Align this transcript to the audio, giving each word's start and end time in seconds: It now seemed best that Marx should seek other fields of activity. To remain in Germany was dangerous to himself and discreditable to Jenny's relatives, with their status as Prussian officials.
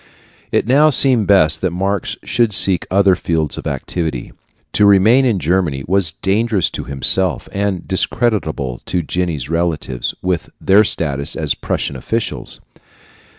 It 0.51 0.65
now 0.65 0.89
seemed 0.89 1.27
best 1.27 1.61
that 1.61 1.69
Marx 1.69 2.17
should 2.23 2.53
seek 2.53 2.87
other 2.89 3.15
fields 3.15 3.55
of 3.55 3.67
activity. 3.67 4.31
To 4.73 4.87
remain 4.87 5.25
in 5.25 5.37
Germany 5.37 5.83
was 5.87 6.13
dangerous 6.23 6.71
to 6.71 6.85
himself 6.85 7.47
and 7.51 7.87
discreditable 7.87 8.81
to 8.87 9.03
Jenny's 9.03 9.47
relatives, 9.47 10.15
with 10.23 10.49
their 10.59 10.83
status 10.83 11.35
as 11.35 11.53
Prussian 11.53 11.95
officials. 11.95 12.61